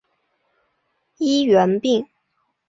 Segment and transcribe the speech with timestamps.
[1.19, 2.07] 医源病。